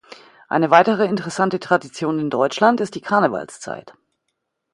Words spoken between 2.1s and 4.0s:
in Deutschland ist die Karnevalszeit.